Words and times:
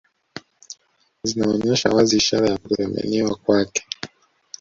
Zinaonyesha 1.23 1.87
wazi 1.93 2.15
ishara 2.17 2.49
ya 2.49 2.57
kutothaminiwa 2.57 3.35
kwake 3.35 3.83